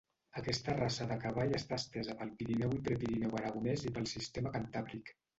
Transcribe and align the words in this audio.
Aquesta 0.39 0.73
raça 0.75 1.05
de 1.09 1.17
cavall 1.25 1.51
està 1.57 1.77
estesa 1.81 2.15
pel 2.21 2.31
Pirineu 2.39 2.73
i 2.77 2.79
Prepirineu 2.87 3.35
aragonès 3.41 3.85
i 3.91 3.93
pel 3.99 4.09
Sistema 4.13 4.55
Cantàbric. 4.57 5.13